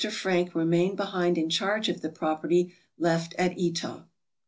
[0.09, 4.05] Francke remained behind in charge of the property left at Etah.